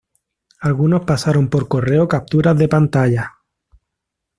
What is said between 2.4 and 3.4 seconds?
de pantallas